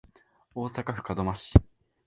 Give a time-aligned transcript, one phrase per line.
[0.55, 1.53] 大阪府門真市